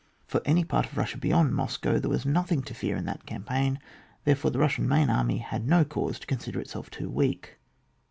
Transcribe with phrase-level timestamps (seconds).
[0.25, 3.79] For any part of Bussia beyond Moscow there was nothing to fear in that campaign,
[4.23, 7.59] therefore the Bussian main army had no cause to con sider itself too weak.